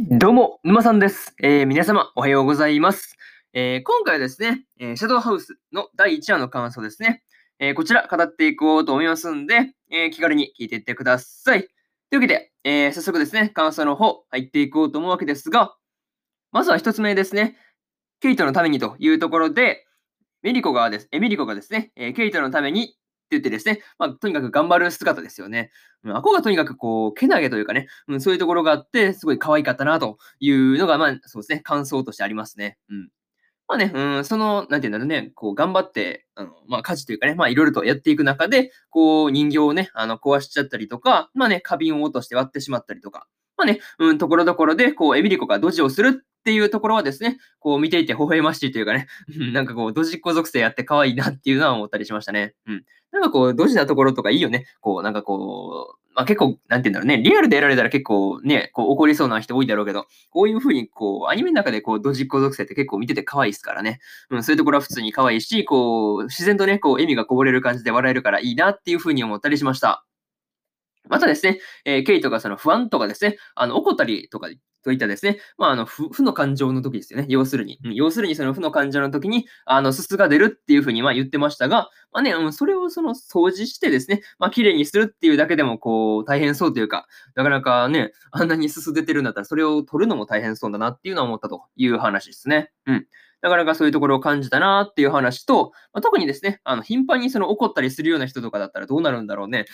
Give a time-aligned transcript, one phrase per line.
[0.00, 1.34] どうも、沼さんです。
[1.42, 3.16] えー皆様、おはようございます。
[3.52, 7.24] えー今回はですね、えーシャドウハウスの第1話の感想ですね。
[7.58, 11.62] えーこちら、語っていこうと思いますんで、えー気軽に聞いていってください。
[11.62, 11.70] とい
[12.12, 15.74] うわけで、えー早速ですね、感想の方、入っていこうと思うわけですが、
[16.52, 17.56] まずは一つ目ですね、
[18.20, 19.84] ケイトのためにというところで、
[20.42, 22.94] メリコがです、えメリコがですね、えケイトのために
[23.30, 25.70] 言ってですね、まあ、とにかく頑張る姿ですよね。
[26.04, 32.78] うん、あこがとにかくこう、けなげというかね、うん、そういうところがあって、すごい可愛かったなというのが、まあ、そうですね、感想としてありますね。
[32.88, 33.08] うん。
[33.68, 43.26] まあね、うん、その、なんていうんだろうね、こう、頑張って、あの、まあ、家事というかね、まあ、いろいろとやっていく中で、こう、人形をね、あの、壊しちゃったりとか、まあね、花瓶を落として割ってしまったりとか、
[43.58, 49.06] まあね、うん、ところどころで、こう、エミリコがドジをするっていうところはですね、こう、見ていて微笑ましいというかね、
[49.52, 52.54] なんかこう、ドジっ子属性やって可愛いなっていうのは思ったりしましたね。
[52.66, 52.84] うん。
[53.12, 54.66] なんかこう、ドジなところとかいいよね。
[54.80, 64.00] こう、なんかこう、まあ結構、なんて言うんだろうね、リアルでやられたら結構ね、こう怒りそうな人多いだろうけど、こういう風にこう、アニメの中でこう、ドジっ子属性って結構見てて可愛いですからね。
[64.30, 70.04] うん、そういうところは普通に可愛いし、こう、自然とね、こう、笑みがこぼれる感じで笑えるからいいなっていう風に思ったりしました。
[71.08, 74.48] またですね、えーケイトがその不安とかですね、あの、怒ったりとか、
[74.84, 77.26] といったですね、まあ、あの、負負の感情の時ですよね。
[77.28, 77.78] 要するに。
[77.84, 92.70] うん要するにその負の感情の時に、あの、すすが出るっていうふうにま言ってましたが、まあね、うん、それをその掃除してですね、まあ綺麗にするっていうだけでもこう大変そうというか、なかなかね、あんなにすす出てるんだったらそれを取るのも大変そうだなっていうのは思ったという話ですね。
[92.86, 93.06] うん。
[93.40, 99.66] なかなかそういうところを感じたなっていう話と、まあ、特にですね、あの、頻繁にその怒ったりするような人とかだったらどうなるんだろうね。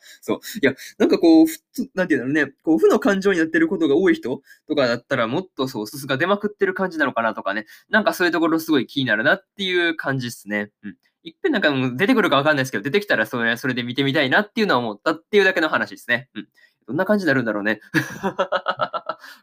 [0.20, 0.40] そう。
[0.62, 1.58] いや、なんかこう、ふ
[1.94, 10.70] なんていうんだろうね、こう、負の感情になってることが多い人とかだったら、もっとそう、すすが出まくってる感じなのかなとかね、なんかそういうところすごい気になるなっていう感じっすね。
[10.84, 10.96] うん。
[11.24, 16.28] いっぺんなんかもう出てくるかわかんないですけど、出てきたらそれそれで見てみたいなっていうのは思ったっていうだけの話ですね。
[16.34, 16.48] うん。
[16.88, 17.80] どんな感じになるんだろうね。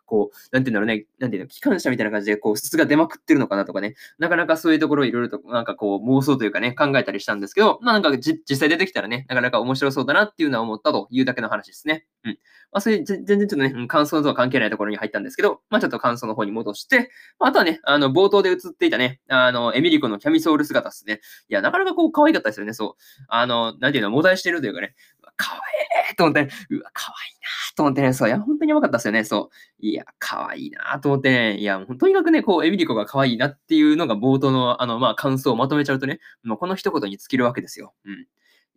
[0.05, 12.05] こう、なんていうんだろうね、なんていうの、機関車みたいな感じで、こう、筒が出まくってるのかなとかね、なかなかそういうところをいろいろと、なんかこう、妄想というかね、考えたりしたんですけど、まあなんか実際出てきたらね、なかなか面白そうだなっていうのは思ったというだけの話ですね。
[12.23, 12.39] うん。
[12.71, 21.21] まあ、それ全然ちょっとね、感想とは関係ないところに入ったんですけど、まあちょっと感想の方に戻して、まあ、あとはね、あの、冒頭で映っていたね、あの、エミリコのキャミソール姿ですね。
[21.49, 23.25] いや、なかなかこう、可愛かったですよね、そう。
[23.29, 24.95] あの、なんていうの、モダイしてるというかね、
[25.37, 29.85] 可愛いと思って、うわ、可愛いなと思ってね、そう、いや、本当にやばかったですよね、そう。
[29.85, 37.93] いや、可愛いなと思ってね、いや、もうとにかくね、こう、エミリコが可愛いなっていうのが冒頭の、あの、まあ、感想をまとめちゃうとね、もうこの一言に尽きるわけですよ。
[38.05, 38.27] うん。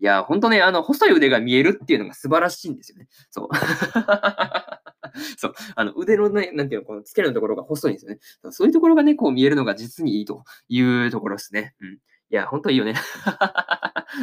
[0.00, 3.09] いや、本当ね、あの、細い腕が見えるっていうのが素晴らしいんですよね。
[3.31, 3.49] そう。
[5.37, 5.55] そう。
[5.75, 8.19] あの、腕のね、なんていうの、この付け根のところが細いんですよね。
[8.50, 11.75] そういうところがね、こう見えるのが実にいいというところですね。
[11.81, 11.95] うん。
[11.95, 11.99] い
[12.31, 12.95] や、本当いいよね。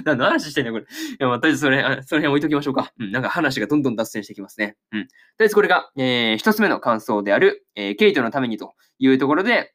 [0.04, 0.84] 何の話してんのこれ。
[0.84, 0.88] い
[1.20, 2.92] や、まあ、とりあえずそれ、あその辺置いときましょうか。
[3.00, 4.76] うん、なんか話がどんどん脱線してきますね。
[4.92, 5.08] うん。
[5.08, 9.74] とりあえずこれが、えー一つ目の感想である、えーケイトのためにというところで、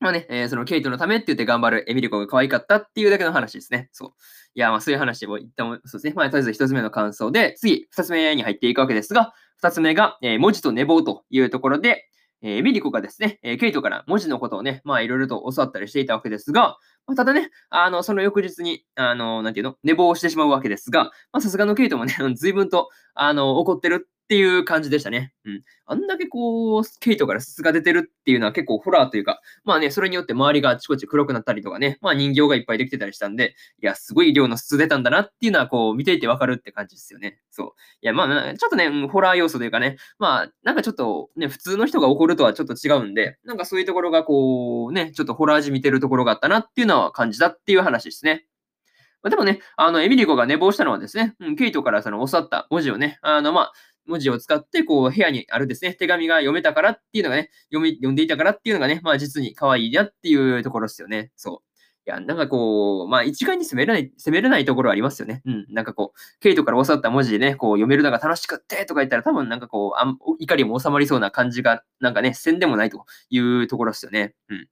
[0.00, 3.88] まあね、えーそのケイトのためって言って頑張るエミリコが可愛かったっていうだけの話ですね。
[3.92, 4.10] そう。
[4.54, 6.12] いや、まあそういう話を一旦も、そうですね。
[6.14, 12.04] まあとりあえず一つ目の感想で、次、二つ目に入っていくわけですが、二つ目が、えー文字と寝坊というところで、
[12.42, 16.76] えーエミリコがですね、えーケイトから文字のことをね、まあいろいろと教わったりしていたわけですが、
[17.08, 25.32] まあ、ただね、あの、その翌日に、あの、なんていうの、寝坊してしまうわけですが、まあさすがのケイトもね、随分と、あの、怒ってるっていう感じでしたね。
[25.46, 25.62] うん。
[25.86, 37.38] あんだけこう、ケイトから筒が出てるっていうのは結構ホラーというか、まあね、それによって周りがあちこち黒くなったりとかね、まあ人形がいっぱいできてたりしたんで、いや、すごい量の筒出たんだなっていうのはこう、見ていてわかるって感じですよね。
[37.50, 37.72] そう。
[38.02, 48.44] いや、まあ、ちょっとね、うんホラー要素というかね、まあ、なんかちょっとね、普通の人が怒るとはちょっと違うんで、なんかそういうところがこう、ね、ちょっとホラー味見てるところがあったなっていうのは感じたっていう話ですね。
[49.22, 53.72] まあ、でもね、あの、エミリコが寝坊したのはですね、うん、ケイトからその教わった文字をね、あの、まあ、
[54.08, 61.30] 文字を使って、こう、部屋にあるですね、手紙が読めたからっていうのがね、読み、読んでいたからっていうのがね、まあ、実に可愛いなっていうところですよね。
[61.36, 61.68] そう。
[62.06, 65.42] いや、なんかこう、まあ、一概に責めれない、責めれないところありますよね。
[65.44, 65.66] うん。
[65.68, 74.34] なんかこう、ケイトから教わった文字でね、こう、読めるのが楽しくってとか言ったら、多分なんかこう、あん怒りも収まりそうな感じが、なんかね、せんでもないというところですよね。
[74.48, 74.68] うん。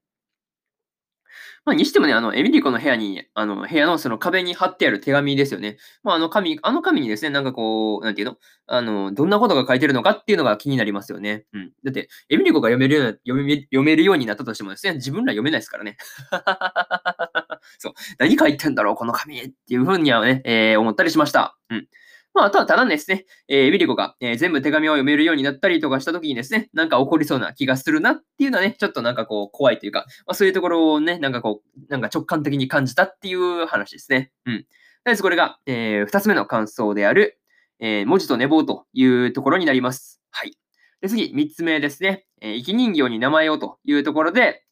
[1.65, 5.79] まあ、にしてもね、あの、エミリコの部屋に、あの、部屋のその壁に貼ってある手紙ですよね。
[6.05, 8.37] まあ、あの紙、あの紙にですね、なんかこう、なんていうの？
[8.69, 11.45] あの、どんなことが書いてるのかっていうのが気になりますよね。
[11.53, 11.73] うん。
[11.85, 15.97] だって、エミリコが読めるような、読め読めるようになったとしてもですね、自分ら読めないですからね。
[17.79, 17.93] そう。
[18.19, 21.57] 何書いてんだろう、この紙っていうふうにはね、えー思ったりしました。
[21.71, 21.89] うん。
[22.37, 34.33] まあ、あとはただですね、えー、エミリコが、えー全部手紙を読めるようになったりとかしたときにですね、なんか起こりそうな気がするなっていうのはね、ちょっとなんかこう怖いというか、まあ、そういうところをね、なんかこう、なんか直感的に感じたっていう話ですね。
[34.45, 34.59] うん。
[34.59, 34.67] とり
[35.07, 37.41] あえずこれが、えー、二つ目の感想である、
[37.81, 40.21] えー文字と寝坊というところになります。
[40.31, 40.53] はい。
[41.01, 42.27] で、次、3つ目ですね。
[42.43, 44.66] えー、生き人形に名前をというところで、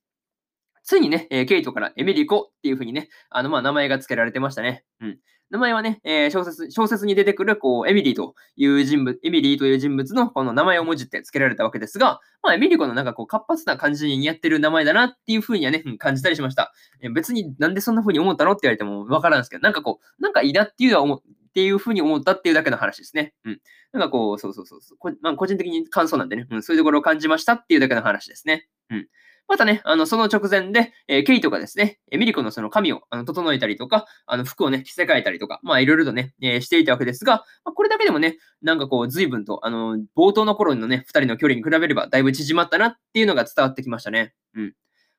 [0.84, 4.84] ついにね、えー、ケイトからエミリコっていう風にね、あの、まあ、名前が付けられてましたね。
[5.00, 5.18] うん。
[5.50, 16.72] 名前はね、えー、小説、小説に出てくる、こう、エミリーという人物、エミリーという人物のこの名前をもじって付けられたわけですが、まあ、エミリコのなんかこう、活発な感じに似合ってる名前だなっていう風にはね、感じたりしました。
[17.00, 21.22] え別になんでそんな風に思ったのって言われてもわからんですけど、なんかこう、なんかいいなっていうのは思っ
[21.54, 23.32] ていう風に思ったっていうだけの話ですね。
[23.44, 23.60] うん。
[23.92, 25.16] なんかこう、そうそうそうそう。
[25.22, 28.66] まあ、個人的に感想なんでね、うん、そういうところを感じましたっていうだけの話ですね。
[28.90, 29.08] うん。
[29.46, 44.34] またね、あの、その直前で、えー、ケイトがですね、えミリコのその髪をあの整えたりとか、あの、服をね、着せ替えたりとか、まあ、いろいろとね、えー、していたわけですが、まあ、これだけでもね、なんかこう、随分と、あの、冒頭の頃のね、二人の距離に比べれば、だいぶ縮まったなっていうのが伝わってきましたね。
[44.54, 44.74] うん。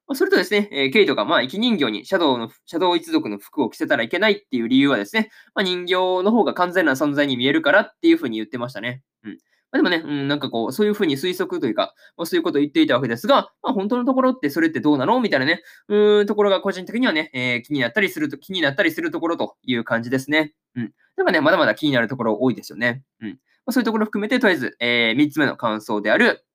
[0.08, 5.94] まあ、それとですね、えー、ケイトが、まあ、生き人形にシャドウの、シャドウ一族の服を着せたらいけないっていう理由はですね、まあ、人形
[6.24, 9.02] の方が完全な存在に見えるからっていうふうに言ってましたね。
[9.24, 9.38] うん。
[9.76, 15.20] まあ、でもね、うん、なんかこう、そういうふうに推測というか、まあ、そういうことを言っていたわけですが、まあ、本当のところってそれってどうなの？
[15.20, 20.54] みたいなね、うーん、ところが個人的にはね、えー、気になったりすると、気になったりするところという感じですね。
[20.76, 20.94] うん。
[21.18, 23.04] なんかね、まだまだ気になるところ多いですよね。
[23.22, 23.30] うん。
[23.32, 23.36] ま
[23.68, 26.46] あ、そういうところ含めて、とりあえず、えー、3つ目の感想である、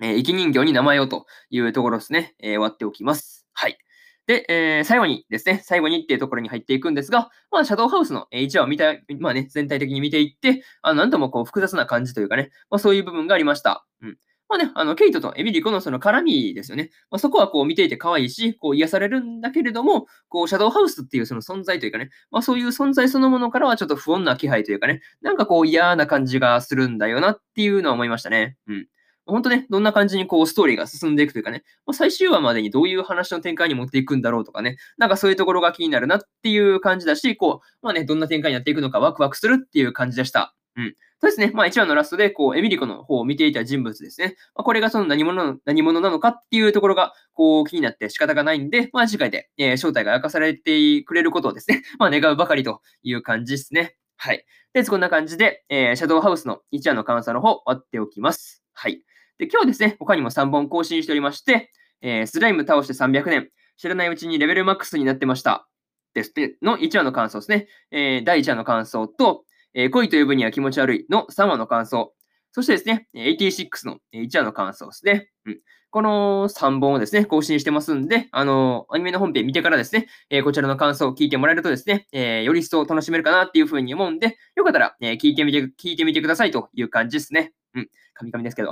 [0.00, 3.46] えー、生き人形に名前をというところですね、えー、割っておきます。
[3.52, 3.76] はい。
[4.28, 13.86] で、えー、最後にですね、最後にっていうところに入っていくんですが、まあ、シャドウハウスの1話を見た、まあね、全体的に見ていって、あ、なんともこう、複雑な感じというかね、まあ、そういう部分がありました。
[14.02, 14.18] うん。
[14.50, 16.90] まあね、あの、ケイトとエミリコのその絡みですよね。
[17.10, 28.58] まあ、そこはこう見ていて可愛いし、こう癒されるんだけれども、こう、シャドウハウスっていうその存在というかね、まあそういう存在そのものからはちょっと不穏な気配というかね、なんかこう嫌な感じがするんだよなっていうのは思いましたね。
[28.66, 28.88] うん。
[29.28, 40.54] 本当ね、どんな感じにこうストーリーが進んでいくというかね、ま、最終話までにどういう話の展開に持っていくんだろうとかね、なんかそういうところが気になるなっていう感じだし、こう、まあね、どんな展開になっていくのかワクワクするっていう感じでした。
[40.76, 40.94] うん。
[41.20, 41.50] そうですね。
[41.52, 44.36] まあ1話のラストで、こう、エミリコの方を見ていた人物ですね。
[44.54, 53.96] まあ、これがその何者何者なのかっていうところが、こう、気になって仕方がないんで、まあ次回で、えー、正体が明かされてくれることをですね、 まあ願うばかりという感じですね。
[54.16, 54.44] はい。
[54.72, 58.62] で、こんな感じで、えー、シャドウハウスの1話の監査の方、割っておきます。
[58.72, 59.02] はい。
[59.38, 61.70] で、今日ですね、他にも3本更新しておりまして、
[62.00, 65.68] えー、スライム倒して300年、知らないうちにレベルマックスになってました。
[66.14, 67.68] ですね、の1話の感想ですね。
[67.90, 69.44] えー、第1話の感想と、
[69.74, 72.12] えー、恋と呼ぶには気持ち悪いの3話の感想。
[72.50, 75.30] そしてですね、86の1話の感想ですね。
[75.46, 75.60] うん。
[75.90, 87.52] この3本をですね、更新してますんで、あのー、アニメの本編見てからですね、えー、こちらの感想を聞いてもらえるとですね、えー、より一層楽しめるかなっていうふうに思うんで、よかったら、え聞いてみて、聞いてみてくださいという感じですね。
[87.74, 87.88] うん。
[88.14, 88.70] カミカミですけど。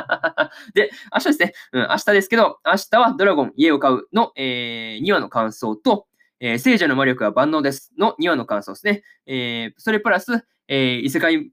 [0.74, 1.52] で、明日ですね。
[1.72, 6.06] うん、明日ですけど、明日はドラゴン家を買うの、えー、2話の感想と、
[6.40, 9.02] えー、聖者の魔力は万能ですの2話の感想ですね。
[9.26, 11.50] えー、それプラス、えー、異世界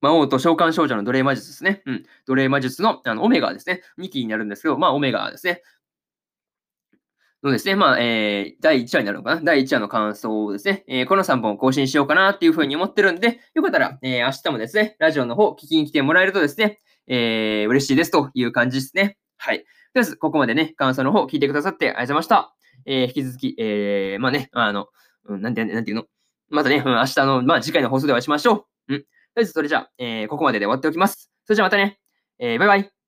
[0.00, 1.82] 魔王と召喚少女の奴隷魔術ですね。
[1.86, 2.06] うん。
[2.26, 3.82] 奴隷魔術のあのオメガですね。
[3.98, 5.62] 2期になるんですけど、まあ、オメガですね。
[7.42, 9.40] のですね、まあ、えー、第1話になるのかな？
[9.42, 19.18] 第1話の感想をですね、えー、この3本更新しようかなっていうふうに思ってるんで、よかったら、えー、明日もですね、ラジオの方聞きに来てもらえるとですね、えー、嬉しいですという感じですね。
[19.38, 19.58] はい。
[19.58, 22.54] とりあえず、ここまでね、感想の方聞いてくださってありがとうございました。
[22.86, 24.86] えー、引き続き、えー、まあね、あの、
[25.24, 26.04] うん、なんて、なんていうの？
[26.48, 28.94] またね、うん、明日の、まあ次回の放送でお会いしましょう。
[28.94, 29.00] うん。
[29.00, 29.06] とり
[29.38, 31.30] あえず、それじゃあ、えー、ここまでで終わっておきます。
[31.44, 31.98] それじゃあまたね、
[32.38, 33.01] えー、バイバイ。